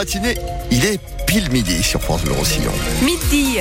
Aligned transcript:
matinée, 0.00 0.34
il 0.70 0.86
est 0.86 0.98
pile 1.26 1.50
midi 1.50 1.82
sur 1.82 2.00
France 2.00 2.22
Bleu 2.22 2.32
Roussillon. 2.32 2.72
Midi. 3.02 3.58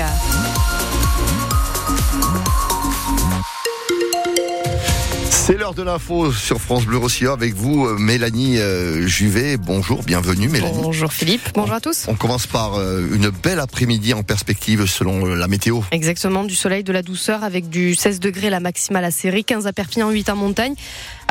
C'est 5.30 5.58
l'heure 5.58 5.74
de 5.74 5.84
l'info 5.84 6.32
sur 6.32 6.62
France 6.62 6.86
Bleu 6.86 6.98
Roussillon 6.98 7.34
avec 7.34 7.56
vous, 7.56 7.88
euh, 7.88 7.98
Mélanie 7.98 8.58
euh, 8.58 9.06
Juvet. 9.06 9.58
Bonjour, 9.58 10.02
bienvenue 10.04 10.48
Mélanie. 10.48 10.80
Bonjour 10.82 11.12
Philippe, 11.12 11.42
bonjour 11.56 11.74
à 11.74 11.82
tous. 11.82 12.06
On 12.08 12.16
commence 12.16 12.48
par 12.48 12.76
euh, 12.76 13.06
une 13.14 13.32
belle 13.32 13.60
après-midi 13.60 14.14
en 14.14 14.24
perspective 14.24 14.86
selon 14.86 15.26
la 15.26 15.48
météo. 15.50 15.82
Exactement, 15.92 16.46
du 16.46 16.56
soleil, 16.56 16.86
de 16.86 16.94
la 16.94 17.02
douceur 17.02 17.44
avec 17.44 17.68
du 17.68 17.96
16 17.96 18.22
degrés 18.22 18.50
la 18.50 18.62
maximale 18.62 19.04
à 19.04 19.12
Série, 19.12 19.44
15 19.44 19.68
à 19.68 19.74
Perpignan, 19.74 20.10
8 20.10 20.30
en 20.30 20.36
montagne. 20.38 20.76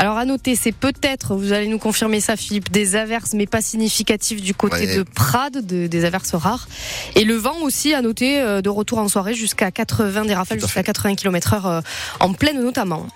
Alors 0.01 0.17
à 0.17 0.25
noter, 0.25 0.55
c'est 0.55 0.71
peut-être, 0.71 1.35
vous 1.35 1.53
allez 1.53 1.67
nous 1.67 1.80
confirmer 1.80 2.21
ça 2.21 2.37
Philippe, 2.37 2.71
des 2.71 2.95
averses 2.95 3.33
mais 3.35 3.47
pas 3.47 3.61
significatives 3.61 4.41
du 4.41 4.55
côté 4.55 4.87
Ouais. 4.87 4.97
de 4.97 5.03
Prades, 5.03 5.67
de- 5.67 5.89
des 5.89 6.05
averses 6.05 6.37
rares. 6.37 6.69
Et 7.16 7.24
le 7.24 7.34
vent 7.34 7.57
aussi 7.62 7.95
à 7.95 8.01
noter 8.01 8.41
euh, 8.41 8.61
de 8.62 8.69
retour 8.69 8.98
en 8.98 9.09
soirée 9.09 9.34
jusqu'à 9.34 9.73
80, 9.73 10.24
des 10.24 10.34
rafales 10.34 10.61
jusqu'à 10.61 10.83
fait. 10.83 10.87
80 10.87 11.16
km 11.16 11.55
heure 11.55 11.66
euh, 11.66 11.80
en 12.21 12.33
pleine 12.33 12.62
notamment. 12.62 13.09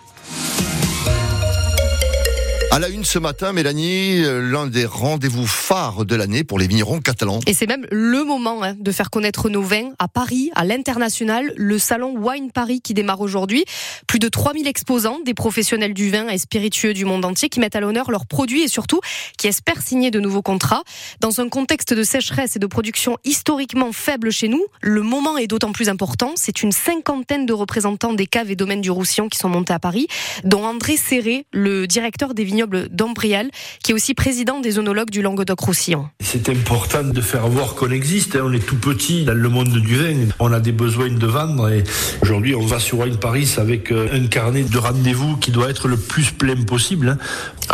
À 2.72 2.78
la 2.78 2.88
une 2.88 3.04
ce 3.04 3.18
matin, 3.18 3.52
Mélanie, 3.52 4.24
euh, 4.24 4.40
l'un 4.40 4.66
des 4.66 4.86
rendez-vous 4.86 5.46
phares 5.46 6.06
de 6.06 6.16
l'année 6.16 6.42
pour 6.42 6.58
les 6.58 6.66
vignerons 6.66 7.00
catalans. 7.00 7.40
Et 7.46 7.52
c'est 7.52 7.66
même 7.66 7.86
le 7.90 8.24
moment 8.24 8.62
hein, 8.62 8.74
de 8.80 8.90
faire 8.92 9.10
connaître 9.10 9.50
nos 9.50 9.60
vins 9.60 9.90
à 9.98 10.08
Paris, 10.08 10.50
à 10.54 10.64
l'international, 10.64 11.52
le 11.54 11.78
salon 11.78 12.14
Wine 12.16 12.50
Paris 12.50 12.80
qui 12.80 12.94
démarre 12.94 13.20
aujourd'hui. 13.20 13.66
Plus 14.06 14.18
de 14.18 14.26
3000 14.26 14.66
exposants, 14.66 15.18
des 15.22 15.34
professionnels 15.34 15.92
du 15.92 16.10
vin 16.10 16.28
et 16.28 16.38
spiritueux 16.38 16.94
du 16.94 17.04
monde 17.04 17.26
entier 17.26 17.50
qui 17.50 17.60
mettent 17.60 17.76
à 17.76 17.80
l'honneur 17.80 18.10
leurs 18.10 18.24
produits 18.24 18.62
et 18.62 18.68
surtout 18.68 19.00
qui 19.36 19.48
espèrent 19.48 19.82
signer 19.82 20.10
de 20.10 20.18
nouveaux 20.18 20.40
contrats. 20.40 20.82
Dans 21.20 21.42
un 21.42 21.50
contexte 21.50 21.92
de 21.92 22.02
sécheresse 22.02 22.56
et 22.56 22.58
de 22.58 22.66
production 22.66 23.18
historiquement 23.24 23.92
faible 23.92 24.32
chez 24.32 24.48
nous, 24.48 24.64
le 24.80 25.02
moment 25.02 25.36
est 25.36 25.46
d'autant 25.46 25.72
plus 25.72 25.90
important. 25.90 26.32
C'est 26.36 26.62
une 26.62 26.72
cinquantaine 26.72 27.44
de 27.44 27.52
représentants 27.52 28.14
des 28.14 28.26
caves 28.26 28.50
et 28.50 28.56
domaines 28.56 28.80
du 28.80 28.90
Roussillon 28.90 29.28
qui 29.28 29.36
sont 29.36 29.50
montés 29.50 29.74
à 29.74 29.78
Paris, 29.78 30.06
dont 30.44 30.64
André 30.64 30.96
Serré, 30.96 31.44
le 31.52 31.86
directeur 31.86 32.32
des 32.32 32.44
d'Ambrial, 32.66 33.50
qui 33.82 33.92
est 33.92 33.94
aussi 33.94 34.14
président 34.14 34.60
des 34.60 34.78
onologues 34.78 35.10
du 35.10 35.22
Languedoc-Roussillon. 35.22 36.08
C'est 36.20 36.48
important 36.48 37.02
de 37.04 37.20
faire 37.20 37.48
voir 37.48 37.74
qu'on 37.74 37.90
existe. 37.90 38.36
hein. 38.36 38.42
On 38.44 38.52
est 38.52 38.64
tout 38.64 38.76
petit 38.76 39.24
dans 39.24 39.34
le 39.34 39.48
monde 39.48 39.72
du 39.72 39.96
vin. 39.96 40.28
On 40.40 40.52
a 40.52 40.60
des 40.60 40.72
besoins 40.72 41.10
de 41.10 41.26
vendre. 41.26 41.70
Et 41.70 41.84
aujourd'hui, 42.22 42.54
on 42.54 42.64
va 42.66 42.78
sur 42.78 42.98
Wine 43.00 43.16
Paris 43.18 43.54
avec 43.58 43.90
euh, 43.92 44.08
un 44.12 44.26
carnet 44.26 44.62
de 44.62 44.78
rendez-vous 44.78 45.36
qui 45.36 45.50
doit 45.50 45.68
être 45.70 45.88
le 45.88 45.96
plus 45.96 46.30
plein 46.30 46.56
possible. 46.62 47.08
hein. 47.08 47.18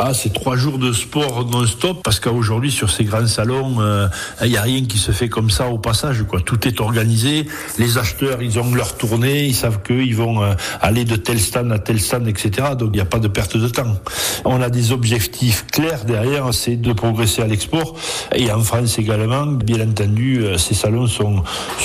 Ah, 0.00 0.14
c'est 0.14 0.32
trois 0.32 0.54
jours 0.54 0.78
de 0.78 0.92
sport 0.92 1.44
non-stop 1.50 2.02
parce 2.04 2.20
qu'aujourd'hui, 2.20 2.70
sur 2.70 2.88
ces 2.88 3.02
grands 3.02 3.26
salons, 3.26 3.80
euh, 3.80 4.06
il 4.44 4.50
n'y 4.50 4.56
a 4.56 4.62
rien 4.62 4.84
qui 4.84 4.96
se 4.96 5.10
fait 5.10 5.28
comme 5.28 5.50
ça 5.50 5.66
au 5.70 5.78
passage. 5.78 6.22
Quoi. 6.22 6.40
Tout 6.40 6.68
est 6.68 6.80
organisé. 6.80 7.46
Les 7.78 7.98
acheteurs, 7.98 8.40
ils 8.40 8.60
ont 8.60 8.72
leur 8.76 8.96
tournée. 8.96 9.46
Ils 9.46 9.56
savent 9.56 9.82
qu'ils 9.82 10.14
vont 10.14 10.40
euh, 10.44 10.54
aller 10.80 11.04
de 11.04 11.16
tel 11.16 11.40
stand 11.40 11.72
à 11.72 11.80
tel 11.80 12.00
stand, 12.00 12.28
etc. 12.28 12.68
Donc, 12.78 12.90
il 12.92 12.96
n'y 12.96 13.00
a 13.00 13.06
pas 13.06 13.18
de 13.18 13.26
perte 13.26 13.56
de 13.56 13.66
temps. 13.68 13.96
On 14.44 14.62
a 14.62 14.70
des 14.70 14.92
objectifs 14.92 15.66
clairs 15.66 16.04
derrière, 16.04 16.54
c'est 16.54 16.76
de 16.76 16.92
progresser 16.92 17.42
à 17.42 17.48
l'export. 17.48 17.96
Et 18.36 18.52
en 18.52 18.60
France 18.60 19.00
également, 19.00 19.46
bien 19.46 19.80
entendu, 19.88 20.44
euh, 20.44 20.58
ces 20.58 20.74
salons 20.74 21.08
sont, 21.08 21.42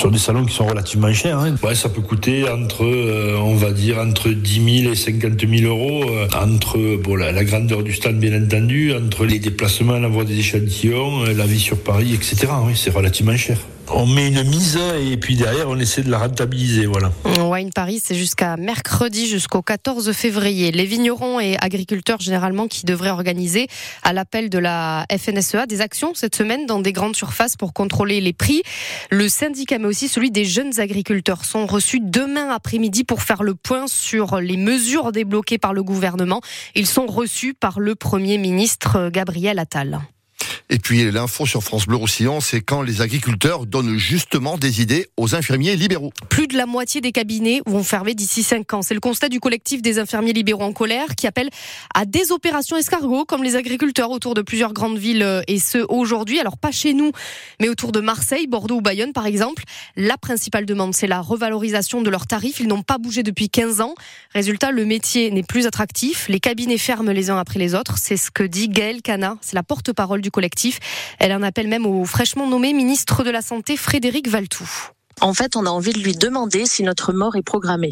des 0.08 0.18
salons 0.18 0.44
qui 0.44 0.54
sont 0.54 0.66
relativement 0.66 1.12
chers. 1.12 1.40
hein. 1.40 1.56
Ouais, 1.64 1.74
ça 1.74 1.88
peut 1.88 2.00
coûter 2.02 2.48
entre, 2.48 2.84
euh, 2.84 3.36
on 3.42 3.56
va 3.56 3.72
dire, 3.72 3.98
entre 3.98 4.28
10 4.28 4.82
000 4.82 4.92
et 4.92 4.96
50 4.96 5.40
000 5.48 5.68
euros, 5.68 6.04
euh, 6.08 6.28
entre 6.40 6.78
bon, 7.02 7.16
la, 7.16 7.32
la 7.32 7.42
grandeur 7.42 7.82
du 7.82 7.92
stand, 7.92 8.03
bien 8.12 8.42
entendu, 8.42 8.92
entre 8.92 9.24
les 9.24 9.38
déplacements, 9.38 9.98
l'envoi 9.98 10.24
des 10.24 10.38
échantillons, 10.38 11.24
euh, 11.24 11.34
la 11.34 11.46
vie 11.46 11.60
sur 11.60 11.78
Paris, 11.78 12.14
etc. 12.14 12.48
C'est 12.74 12.90
relativement 12.90 13.36
cher. 13.36 13.58
On 13.90 14.06
met 14.06 14.28
une 14.28 14.42
mise 14.44 14.78
et 15.00 15.16
puis 15.16 15.36
derrière, 15.36 15.68
on 15.68 15.78
essaie 15.78 16.02
de 16.02 16.10
la 16.10 16.18
rentabiliser, 16.18 16.86
voilà. 16.86 17.12
Wine 17.38 17.70
Paris, 17.72 18.00
c'est 18.02 18.14
jusqu'à 18.14 18.56
mercredi, 18.56 19.26
jusqu'au 19.26 19.62
14 19.62 20.12
février. 20.12 20.72
Les 20.72 20.84
vignerons 20.84 21.38
et 21.38 21.56
agriculteurs, 21.60 22.20
généralement, 22.20 22.66
qui 22.66 22.86
devraient 22.86 23.10
organiser, 23.10 23.68
à 24.02 24.12
l'appel 24.12 24.50
de 24.50 24.58
la 24.58 25.06
FNSEA, 25.10 25.66
des 25.66 25.80
actions 25.80 26.12
cette 26.14 26.34
semaine 26.34 26.66
dans 26.66 26.80
des 26.80 26.92
grandes 26.92 27.16
surfaces 27.16 27.56
pour 27.56 27.72
contrôler 27.72 28.20
les 28.20 28.32
prix. 28.32 28.62
Le 29.10 29.28
syndicat, 29.28 29.78
mais 29.78 29.86
aussi 29.86 30.08
celui 30.08 30.30
des 30.30 30.44
jeunes 30.44 30.80
agriculteurs, 30.80 31.44
sont 31.44 31.66
reçus 31.66 32.00
demain 32.00 32.50
après-midi 32.50 33.04
pour 33.04 33.22
faire 33.22 33.42
le 33.42 33.54
point 33.54 33.86
sur 33.86 34.40
les 34.40 34.56
mesures 34.56 35.12
débloquées 35.12 35.58
par 35.58 35.72
le 35.72 35.82
gouvernement. 35.82 36.40
Ils 36.74 36.86
sont 36.86 37.06
reçus 37.06 37.54
par 37.54 37.80
le 37.80 37.94
Premier 37.94 38.38
ministre 38.38 39.10
Gabriel 39.10 39.58
Attal. 39.58 40.00
Et 40.70 40.78
puis 40.78 41.10
l'info 41.10 41.44
sur 41.44 41.62
France 41.62 41.86
Bleu 41.86 41.96
Roussillon, 41.96 42.40
c'est 42.40 42.62
quand 42.62 42.80
les 42.80 43.02
agriculteurs 43.02 43.66
donnent 43.66 43.98
justement 43.98 44.56
des 44.56 44.80
idées 44.80 45.08
aux 45.18 45.34
infirmiers 45.34 45.76
libéraux. 45.76 46.10
Plus 46.30 46.46
de 46.46 46.56
la 46.56 46.64
moitié 46.64 47.02
des 47.02 47.12
cabinets 47.12 47.60
vont 47.66 47.84
fermer 47.84 48.14
d'ici 48.14 48.42
5 48.42 48.72
ans. 48.72 48.80
C'est 48.80 48.94
le 48.94 49.00
constat 49.00 49.28
du 49.28 49.40
collectif 49.40 49.82
des 49.82 49.98
infirmiers 49.98 50.32
libéraux 50.32 50.62
en 50.62 50.72
colère 50.72 51.16
qui 51.16 51.26
appelle 51.26 51.50
à 51.94 52.06
des 52.06 52.32
opérations 52.32 52.78
escargots 52.78 53.26
comme 53.26 53.42
les 53.42 53.56
agriculteurs 53.56 54.10
autour 54.10 54.32
de 54.32 54.40
plusieurs 54.40 54.72
grandes 54.72 54.96
villes 54.96 55.22
euh, 55.22 55.42
et 55.48 55.58
ce 55.58 55.84
aujourd'hui. 55.90 56.40
Alors 56.40 56.56
pas 56.56 56.72
chez 56.72 56.94
nous, 56.94 57.12
mais 57.60 57.68
autour 57.68 57.92
de 57.92 58.00
Marseille, 58.00 58.46
Bordeaux 58.46 58.76
ou 58.76 58.80
Bayonne 58.80 59.12
par 59.12 59.26
exemple. 59.26 59.64
La 59.96 60.16
principale 60.16 60.64
demande, 60.64 60.94
c'est 60.94 61.06
la 61.06 61.20
revalorisation 61.20 62.00
de 62.00 62.08
leurs 62.08 62.26
tarifs. 62.26 62.60
Ils 62.60 62.68
n'ont 62.68 62.82
pas 62.82 62.96
bougé 62.96 63.22
depuis 63.22 63.50
15 63.50 63.82
ans. 63.82 63.94
Résultat, 64.32 64.70
le 64.70 64.86
métier 64.86 65.30
n'est 65.30 65.42
plus 65.42 65.66
attractif. 65.66 66.26
Les 66.28 66.40
cabinets 66.40 66.78
ferment 66.78 67.12
les 67.12 67.28
uns 67.28 67.38
après 67.38 67.58
les 67.58 67.74
autres. 67.74 67.98
C'est 67.98 68.16
ce 68.16 68.30
que 68.30 68.44
dit 68.44 68.70
Gaëlle 68.70 69.02
Cana. 69.02 69.36
C'est 69.42 69.54
la 69.54 69.62
porte-parole 69.62 70.22
du 70.22 70.30
collectif. 70.30 70.54
Elle 71.18 71.32
en 71.32 71.42
appelle 71.42 71.68
même 71.68 71.86
au 71.86 72.04
fraîchement 72.04 72.48
nommé 72.48 72.72
ministre 72.72 73.24
de 73.24 73.30
la 73.30 73.42
Santé 73.42 73.76
Frédéric 73.76 74.28
Valtou. 74.28 74.68
En 75.20 75.34
fait, 75.34 75.56
on 75.56 75.66
a 75.66 75.70
envie 75.70 75.92
de 75.92 76.00
lui 76.00 76.14
demander 76.14 76.66
si 76.66 76.82
notre 76.82 77.12
mort 77.12 77.36
est 77.36 77.42
programmée. 77.42 77.90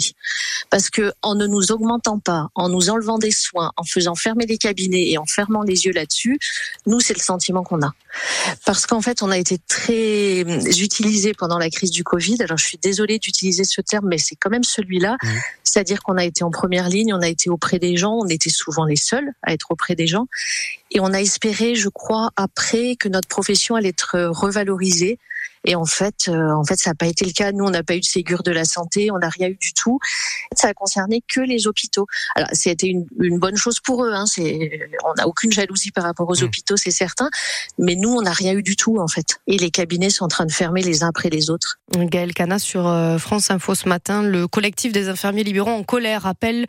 Parce 0.70 0.90
que 0.90 1.12
en 1.22 1.34
ne 1.34 1.46
nous 1.46 1.72
augmentant 1.72 2.18
pas, 2.18 2.48
en 2.54 2.68
nous 2.68 2.90
enlevant 2.90 3.18
des 3.18 3.30
soins, 3.30 3.72
en 3.76 3.84
faisant 3.84 4.14
fermer 4.14 4.46
les 4.46 4.58
cabinets 4.58 5.10
et 5.10 5.18
en 5.18 5.26
fermant 5.26 5.62
les 5.62 5.84
yeux 5.84 5.92
là-dessus, 5.92 6.38
nous, 6.86 7.00
c'est 7.00 7.14
le 7.14 7.22
sentiment 7.22 7.62
qu'on 7.62 7.82
a. 7.82 7.92
Parce 8.64 8.86
qu'en 8.86 9.00
fait, 9.00 9.22
on 9.22 9.30
a 9.30 9.38
été 9.38 9.58
très 9.58 10.40
utilisé 10.42 11.32
pendant 11.34 11.58
la 11.58 11.70
crise 11.70 11.90
du 11.90 12.04
Covid. 12.04 12.42
Alors, 12.42 12.58
je 12.58 12.64
suis 12.64 12.78
désolée 12.78 13.18
d'utiliser 13.18 13.64
ce 13.64 13.80
terme, 13.80 14.08
mais 14.08 14.18
c'est 14.18 14.36
quand 14.36 14.50
même 14.50 14.64
celui-là. 14.64 15.16
Mmh. 15.22 15.28
C'est-à-dire 15.62 16.02
qu'on 16.02 16.16
a 16.16 16.24
été 16.24 16.44
en 16.44 16.50
première 16.50 16.88
ligne, 16.88 17.14
on 17.14 17.22
a 17.22 17.28
été 17.28 17.50
auprès 17.50 17.78
des 17.78 17.96
gens, 17.96 18.12
on 18.12 18.28
était 18.28 18.50
souvent 18.50 18.84
les 18.84 18.96
seuls 18.96 19.32
à 19.42 19.52
être 19.52 19.70
auprès 19.70 19.94
des 19.94 20.06
gens. 20.06 20.26
Et 20.90 21.00
on 21.00 21.12
a 21.12 21.20
espéré, 21.20 21.74
je 21.74 21.88
crois, 21.88 22.30
après 22.36 22.96
que 22.96 23.08
notre 23.08 23.28
profession 23.28 23.74
allait 23.74 23.88
être 23.88 24.18
revalorisée. 24.28 25.18
Et 25.64 25.76
en 25.76 25.84
fait, 25.84 26.28
euh, 26.28 26.52
en 26.54 26.64
fait, 26.64 26.76
ça 26.76 26.90
n'a 26.90 26.94
pas 26.94 27.06
été 27.06 27.24
le 27.24 27.32
cas. 27.32 27.52
Nous, 27.52 27.64
on 27.64 27.70
n'a 27.70 27.82
pas 27.82 27.94
eu 27.94 28.00
de 28.00 28.04
Ségur 28.04 28.42
de 28.42 28.50
la 28.50 28.64
santé, 28.64 29.10
on 29.12 29.18
n'a 29.18 29.28
rien 29.28 29.48
eu 29.48 29.56
du 29.60 29.72
tout. 29.74 29.98
Ça 30.56 30.68
a 30.68 30.74
concerné 30.74 31.22
que 31.32 31.40
les 31.40 31.66
hôpitaux. 31.66 32.06
Alors, 32.34 32.48
c'était 32.52 32.88
une, 32.88 33.06
une 33.20 33.38
bonne 33.38 33.56
chose 33.56 33.78
pour 33.80 34.04
eux. 34.04 34.12
Hein. 34.12 34.26
C'est, 34.26 34.70
on 35.04 35.14
n'a 35.14 35.28
aucune 35.28 35.52
jalousie 35.52 35.90
par 35.92 36.04
rapport 36.04 36.28
aux 36.28 36.34
Mm. 36.40 36.44
hôpitaux, 36.44 36.76
c'est 36.76 36.90
certain. 36.90 37.30
Mais 37.78 37.94
nous, 37.94 38.10
on 38.10 38.22
n'a 38.22 38.32
rien 38.32 38.52
eu 38.54 38.62
du 38.62 38.76
tout, 38.76 38.98
en 38.98 39.06
fait. 39.08 39.40
Et 39.46 39.56
les 39.56 39.70
cabinets 39.70 40.10
sont 40.10 40.24
en 40.24 40.28
train 40.28 40.46
de 40.46 40.52
fermer 40.52 40.82
les 40.82 41.04
uns 41.04 41.08
après 41.08 41.30
les 41.30 41.50
autres. 41.50 41.78
Gaël 41.96 42.34
Cana 42.34 42.58
sur 42.58 42.88
euh, 42.88 43.18
France 43.18 43.50
Info 43.50 43.74
ce 43.74 43.88
matin. 43.88 44.22
Le 44.22 44.48
collectif 44.48 44.92
des 44.92 45.08
infirmiers 45.08 45.44
libéraux 45.44 45.70
en 45.70 45.84
colère 45.84 46.26
appelle 46.26 46.66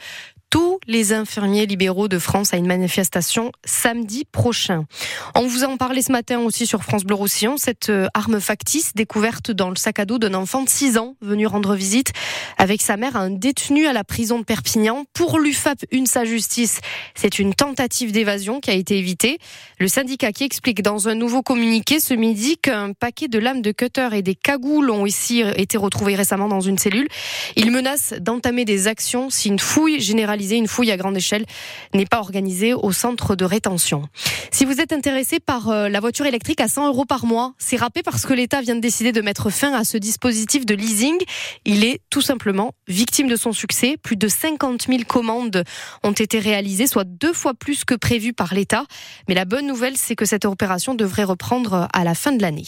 tous 0.53 0.78
les 0.86 1.14
infirmiers 1.14 1.66
libéraux 1.66 2.08
de 2.08 2.19
France 2.19 2.53
à 2.53 2.58
une 2.58 2.68
manifestation 2.68 3.52
samedi 3.66 4.24
prochain. 4.24 4.86
On 5.34 5.47
vous 5.47 5.64
en 5.64 5.78
parlait 5.78 6.03
ce 6.03 6.12
matin 6.12 6.41
aussi 6.41 6.68
sur 6.68 6.84
France 6.84 7.06
Bleu 7.06 7.16
Roussillon, 7.16 7.58
cette 7.58 7.90
euh, 7.90 8.06
arme 8.14 8.40
factice 8.40 8.94
découverte 8.94 9.50
dans 9.50 9.72
le 9.72 9.75
sac 9.75 9.97
à 9.97 10.06
dos 10.06 10.19
d'un 10.19 10.36
enfant 10.36 10.62
de 10.62 10.69
6 10.69 11.00
ans 11.00 11.16
venu 11.22 11.47
rendre 11.47 11.74
visite 11.74 12.13
avec 12.59 12.84
sa 12.84 12.97
mère 12.97 13.16
à 13.16 13.22
un 13.22 13.31
détenu 13.31 13.88
à 13.88 13.94
la 13.94 14.03
prison 14.03 14.38
de 14.38 14.44
Perpignan. 14.44 15.06
Pour 15.13 15.40
l'UFAP, 15.40 15.86
une 15.90 16.06
sa 16.06 16.24
justice, 16.24 16.81
c'est 17.16 17.40
une 17.40 17.56
tentative 17.56 18.12
d'évasion 18.12 18.59
qui 18.59 18.69
a 18.69 18.75
été 18.75 19.00
évitée. 19.00 19.40
Le 19.80 19.88
syndicat 19.88 20.31
qui 20.31 20.44
explique 20.44 20.84
dans 20.84 21.08
un 21.08 21.16
nouveau 21.16 21.42
communiqué 21.42 22.00
ce 22.00 22.13
midi 22.13 22.58
qu'un 22.58 22.94
paquet 22.94 23.28
de 23.28 23.40
lames 23.40 23.63
de 23.63 23.72
cutter 23.72 24.10
et 24.13 24.22
des 24.22 24.36
cagoules 24.36 24.92
ont 24.92 25.07
ici 25.07 25.42
été 25.56 25.80
retrouvés 25.80 26.13
récemment 26.13 26.48
dans 26.48 26.62
une 26.62 26.77
cellule. 26.77 27.07
Il 27.56 27.72
menace 27.72 28.13
d'entamer 28.22 28.66
des 28.66 28.88
actions 28.88 29.31
si 29.31 29.48
une 29.48 29.57
fouille 29.57 30.00
généralisée, 30.00 30.43
une 30.51 30.68
fouille 30.68 30.92
à 30.92 30.98
grande 30.98 31.18
échelle, 31.18 31.45
n'est 31.94 32.06
pas 32.06 32.19
organisée 32.19 32.74
au 32.74 32.92
centre 32.92 33.36
de 33.36 33.45
rétention. 33.45 34.04
Si 34.51 34.66
vous 34.66 34.80
êtes 34.80 34.94
intéressé 34.94 35.40
par 35.40 35.69
euh, 35.69 35.90
la 35.90 36.00
voiture 36.00 36.25
électrique 36.25 36.62
à 36.62 36.68
100 36.68 36.88
euros 36.88 37.06
par 37.06 37.25
mois, 37.25 37.54
c'est 37.57 37.78
râpé 37.78 38.01
parce 38.04 38.25
que 38.25 38.34
l'État 38.34 38.62
vient 38.62 38.75
de 38.75 38.81
décider 38.81 39.12
de 39.12 39.22
mettre 39.22 39.50
fin 39.50 39.74
à 39.74 39.84
ce 39.84 39.98
dispositif 39.98 40.66
de 40.66 40.75
leasing. 40.75 41.18
Il 41.66 41.84
est 41.84 42.01
tout 42.10 42.22
simplement 42.22 42.74
victime 42.88 43.28
de 43.28 43.36
son 43.36 43.54
succès. 43.54 43.98
Plus 44.01 44.16
de 44.16 44.28
50 44.28 44.88
000 44.88 45.04
commandes 45.07 45.63
ont 46.04 46.12
été 46.12 46.40
réalisées, 46.40 46.88
soit 46.88 47.06
deux 47.06 47.34
fois 47.34 47.54
plus 47.54 47.86
que 47.86 47.96
prévu 47.96 48.34
par 48.34 48.54
l'État. 48.54 48.86
Mais 49.28 49.36
la 49.36 49.46
bonne 49.46 49.68
nouvelle, 49.68 49.98
c'est 49.98 50.16
que 50.16 50.25
cette 50.25 50.46
opération 50.46 50.96
devrait 50.96 51.24
reprendre 51.24 51.88
à 51.94 52.04
la 52.04 52.16
fin 52.16 52.31
de 52.31 52.42
l'année. 52.42 52.66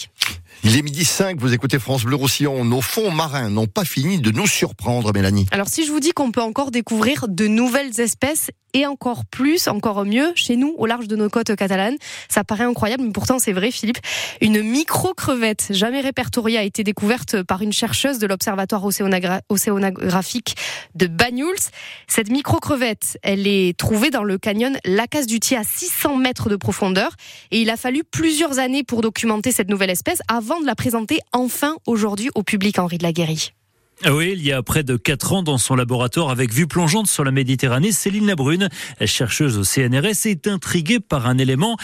Il 0.64 0.78
est 0.78 0.82
midi 0.82 1.06
5, 1.06 1.40
vous 1.40 1.54
écoutez 1.54 1.80
France 1.80 2.06
Bleu 2.06 2.16
Roussillon. 2.16 2.66
Nos 2.66 2.82
fonds 2.82 3.12
marins 3.12 3.50
n'ont 3.50 3.68
pas 3.68 3.86
fini 3.86 4.20
de 4.20 4.32
nous 4.32 4.48
surprendre, 4.48 5.14
Mélanie. 5.14 5.46
Alors 5.52 5.68
si 5.68 5.86
je 5.86 5.92
vous 5.92 6.00
dis 6.00 6.12
qu'on 6.12 6.32
peut 6.32 6.42
encore 6.42 6.72
découvrir 6.72 7.28
de 7.28 7.48
nouvelles 7.66 8.00
espèces 8.00 8.52
et 8.76 8.86
encore 8.86 9.26
plus, 9.26 9.68
encore 9.68 10.06
mieux 10.06 10.32
chez 10.36 10.56
nous, 10.56 10.76
au 10.78 10.86
large 10.86 11.08
de 11.08 11.16
nos 11.16 11.30
côtes 11.30 11.56
catalanes. 11.56 11.96
Ça 12.30 12.44
paraît 12.44 12.66
incroyable, 12.66 13.04
mais 13.04 13.12
pourtant 13.12 13.40
c'est 13.40 13.54
vrai, 13.54 13.72
Philippe. 13.72 13.98
Une 14.40 14.62
micro-crevette, 14.62 15.68
jamais 15.72 16.02
répertoriée, 16.02 16.60
a 16.60 16.64
été 16.64 16.84
découverte 16.84 17.42
par 17.42 17.64
une 17.64 17.74
chercheuse 17.74 18.20
de 18.20 18.28
l'Observatoire 18.28 18.84
océanographique 19.50 20.56
de 20.94 21.08
Banyuls. 21.08 21.56
Cette 22.08 22.30
micro-crevette, 22.30 23.18
elle 23.24 23.48
est 23.48 23.76
trouvée 23.76 24.12
dans 24.12 24.24
le 24.24 24.38
canyon 24.38 24.78
Lacasse-du-Tier 24.86 25.58
à 25.58 25.64
600 25.64 26.18
mètres 26.18 26.50
de 26.50 26.56
profondeur. 26.56 27.16
Et 27.50 27.62
il 27.62 27.72
a 27.72 27.78
fallu 27.78 28.04
plusieurs 28.04 28.60
années 28.60 28.84
pour 28.84 29.02
documenter 29.02 29.52
cette 29.52 29.70
nouvelle 29.70 29.90
espèce 29.90 30.20
avant 30.28 30.60
de 30.60 30.68
la 30.68 30.76
présenter 30.76 31.20
enfin 31.32 31.78
aujourd'hui 31.88 32.30
au 32.36 32.44
public 32.44 32.78
Henri 32.78 33.00
de 33.00 33.04
la 33.04 33.12
Guérie. 33.12 33.54
Ah 34.04 34.14
oui, 34.14 34.34
il 34.36 34.46
y 34.46 34.52
a 34.52 34.62
près 34.62 34.84
de 34.84 34.98
4 34.98 35.34
ans 35.34 35.44
dans 35.44 35.58
son 35.58 35.76
laboratoire 35.76 36.30
avec 36.30 36.52
vue 36.52 36.68
plongeante 36.68 37.08
sur 37.08 37.24
la 37.24 37.32
Méditerranée, 37.32 37.92
Céline 37.92 38.28
Labrune, 38.28 38.70
chercheuse 39.06 39.58
au 39.58 39.64
CNRS, 39.64 40.26
est 40.26 40.48
intriguée 40.48 41.00
par 41.00 41.28
un 41.28 41.38
élément 41.38 41.78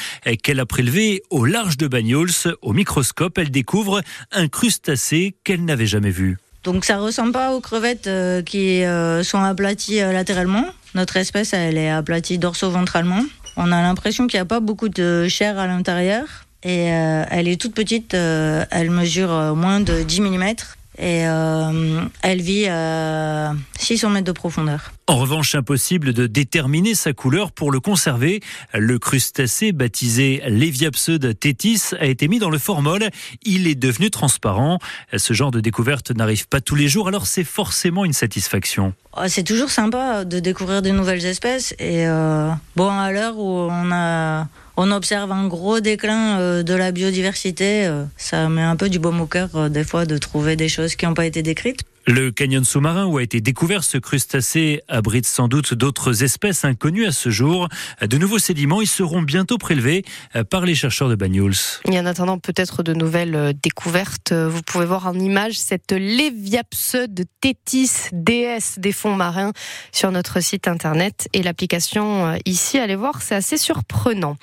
qu'elle 0.43 0.59
a 0.59 0.65
prélevé 0.65 1.23
au 1.29 1.45
large 1.45 1.77
de 1.77 1.87
Bagnols. 1.87 2.29
Au 2.61 2.73
microscope, 2.73 3.37
elle 3.37 3.49
découvre 3.49 4.01
un 4.31 4.47
crustacé 4.49 5.35
qu'elle 5.43 5.63
n'avait 5.63 5.87
jamais 5.87 6.09
vu. 6.11 6.37
Donc 6.63 6.85
ça 6.85 6.97
ressemble 6.97 7.31
pas 7.31 7.53
aux 7.53 7.59
crevettes 7.59 8.07
euh, 8.07 8.43
qui 8.43 8.83
euh, 8.83 9.23
sont 9.23 9.41
aplaties 9.41 10.01
euh, 10.01 10.13
latéralement. 10.13 10.65
Notre 10.93 11.17
espèce, 11.17 11.53
elle 11.53 11.77
est 11.77 11.89
aplatie 11.89 12.37
dorso-ventralement. 12.37 13.23
On 13.57 13.71
a 13.71 13.81
l'impression 13.81 14.27
qu'il 14.27 14.37
n'y 14.37 14.43
a 14.43 14.45
pas 14.45 14.59
beaucoup 14.59 14.89
de 14.89 15.27
chair 15.27 15.57
à 15.57 15.67
l'intérieur. 15.67 16.25
Et 16.63 16.83
elle 16.83 17.47
est 17.47 17.59
toute 17.59 17.73
petite, 17.73 18.13
elle 18.13 18.91
mesure 18.91 19.55
moins 19.55 19.79
de 19.79 20.03
10 20.03 20.21
mm 20.21 20.53
et 20.97 21.25
euh, 21.25 22.01
elle 22.21 22.41
vit 22.41 22.67
à 22.67 23.53
600 23.79 24.09
mètres 24.09 24.27
de 24.27 24.31
profondeur. 24.31 24.91
En 25.07 25.17
revanche, 25.17 25.55
impossible 25.55 26.13
de 26.13 26.27
déterminer 26.27 26.95
sa 26.95 27.13
couleur 27.13 27.51
pour 27.51 27.71
le 27.71 27.79
conserver. 27.79 28.41
Le 28.73 28.99
crustacé 28.99 29.71
baptisé 29.71 30.41
Léviapseud 30.47 31.33
tétis 31.33 31.93
a 31.99 32.05
été 32.05 32.27
mis 32.27 32.39
dans 32.39 32.49
le 32.49 32.57
formol. 32.57 33.09
Il 33.43 33.67
est 33.67 33.75
devenu 33.75 34.09
transparent. 34.09 34.79
Ce 35.15 35.33
genre 35.33 35.51
de 35.51 35.59
découverte 35.59 36.11
n'arrive 36.11 36.47
pas 36.47 36.61
tous 36.61 36.75
les 36.75 36.87
jours, 36.87 37.07
alors 37.07 37.25
c'est 37.25 37.43
forcément 37.43 38.05
une 38.05 38.13
satisfaction. 38.13 38.93
Oh, 39.17 39.23
c'est 39.27 39.43
toujours 39.43 39.69
sympa 39.69 40.23
de 40.23 40.39
découvrir 40.39 40.81
de 40.81 40.91
nouvelles 40.91 41.25
espèces. 41.25 41.73
Et 41.79 42.07
euh, 42.07 42.49
bon, 42.75 42.89
à 42.89 43.11
l'heure 43.11 43.37
où 43.37 43.67
on 43.69 43.91
a 43.91 44.47
on 44.77 44.91
observe 44.91 45.31
un 45.31 45.47
gros 45.47 45.79
déclin 45.79 46.39
euh, 46.39 46.63
de 46.63 46.73
la 46.73 46.91
biodiversité. 46.91 47.85
Euh, 47.85 48.03
ça 48.17 48.49
met 48.49 48.61
un 48.61 48.75
peu 48.75 48.89
du 48.89 48.99
baume 48.99 49.21
au 49.21 49.27
cœur 49.27 49.49
euh, 49.55 49.69
des 49.69 49.83
fois 49.83 50.05
de 50.05 50.17
trouver 50.17 50.55
des 50.55 50.69
choses 50.69 50.95
qui 50.95 51.05
n'ont 51.05 51.13
pas 51.13 51.25
été 51.25 51.43
décrites. 51.43 51.81
Le 52.07 52.31
canyon 52.31 52.63
sous-marin 52.63 53.05
où 53.05 53.17
a 53.17 53.23
été 53.23 53.41
découvert 53.41 53.83
ce 53.83 53.99
crustacé 53.99 54.81
abrite 54.87 55.27
sans 55.27 55.47
doute 55.47 55.75
d'autres 55.75 56.23
espèces 56.23 56.65
inconnues 56.65 57.05
à 57.05 57.11
ce 57.11 57.29
jour. 57.29 57.67
De 58.01 58.17
nouveaux 58.17 58.39
sédiments, 58.39 58.81
ils 58.81 58.87
seront 58.87 59.21
bientôt 59.21 59.59
prélevés 59.59 60.03
par 60.49 60.65
les 60.65 60.73
chercheurs 60.73 61.09
de 61.09 61.15
Banyuls. 61.15 61.53
Et 61.85 61.99
en 61.99 62.05
attendant 62.07 62.39
peut-être 62.39 62.81
de 62.81 62.93
nouvelles 62.93 63.53
découvertes, 63.61 64.33
vous 64.33 64.63
pouvez 64.63 64.85
voir 64.85 65.05
en 65.05 65.13
image 65.13 65.59
cette 65.59 65.91
Léviapseud 65.91 67.25
tétis, 67.39 68.09
déesse 68.11 68.79
des 68.79 68.93
fonds 68.93 69.15
marins, 69.15 69.51
sur 69.91 70.11
notre 70.11 70.39
site 70.41 70.67
internet 70.67 71.27
et 71.33 71.43
l'application 71.43 72.35
ici. 72.45 72.79
Allez 72.79 72.95
voir, 72.95 73.21
c'est 73.21 73.35
assez 73.35 73.57
surprenant. 73.57 74.37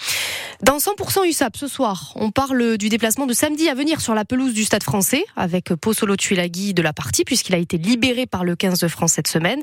Dans 0.61 0.79
100% 0.79 1.25
USAP 1.25 1.57
ce 1.57 1.69
soir, 1.69 2.13
on 2.17 2.33
parle 2.33 2.79
du 2.79 2.89
déplacement 2.89 3.27
de 3.27 3.33
samedi 3.33 3.69
à 3.69 3.75
venir 3.75 4.01
sur 4.01 4.13
la 4.13 4.25
pelouse 4.25 4.53
du 4.53 4.65
Stade 4.65 4.83
français 4.83 5.25
avec 5.37 5.73
Pozzolo 5.75 6.17
Tuilagi 6.17 6.75
de 6.75 6.83
la 6.83 6.93
partie 6.93 7.25
puisqu'il 7.25 7.55
a 7.55 7.59
été 7.59 7.79
libéré 7.79 8.27
par 8.27 8.43
le 8.43 8.57
15 8.57 8.81
de 8.81 8.89
France 8.89 9.13
cette 9.13 9.29
semaine. 9.29 9.61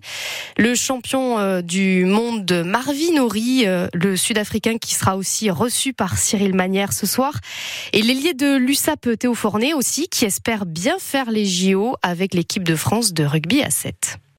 Le 0.57 0.73
champion 0.73 1.37
euh, 1.37 1.61
du 1.61 2.05
monde 2.05 2.49
Marvin 2.65 3.17
Ori, 3.19 3.63
euh, 3.65 3.89
le 3.93 4.15
Sud-Africain 4.15 4.77
qui 4.77 4.93
sera 4.93 5.17
aussi 5.17 5.49
reçu 5.49 5.91
par 5.91 6.17
Cyril 6.17 6.55
Manière 6.55 6.93
ce 6.93 7.05
soir. 7.05 7.33
Et 7.91 8.01
l'ailier 8.01 8.33
de 8.33 8.55
l'USAP 8.55 9.19
Théo 9.19 9.33
Fornet 9.33 9.73
aussi 9.73 10.07
qui 10.07 10.23
espère 10.23 10.65
bien 10.65 10.95
faire 10.97 11.29
les 11.29 11.45
JO 11.45 11.97
avec 12.03 12.33
l'équipe 12.33 12.63
de 12.63 12.75
France 12.77 13.13
de 13.13 13.25
rugby 13.25 13.61
à 13.61 13.69
7. 13.69 14.19